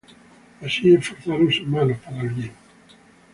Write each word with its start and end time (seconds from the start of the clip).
Así 0.61 0.95
esforzaron 0.95 1.51
sus 1.51 1.67
manos 1.67 1.99
para 1.99 2.23
bien. 2.23 2.51